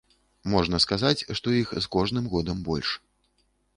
Можна 0.53 0.79
сказаць, 0.85 1.25
што 1.39 1.53
іх 1.61 1.75
з 1.87 1.91
кожным 1.97 2.25
годам 2.33 2.57
больш. 2.71 2.89